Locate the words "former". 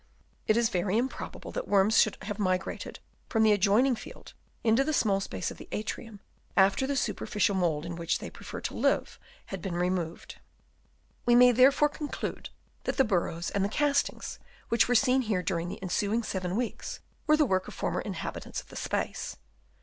17.79-18.01